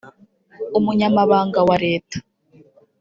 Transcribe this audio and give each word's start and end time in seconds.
Umunyamabanga 0.77 1.59
wa 1.67 1.75
leta 1.85 2.17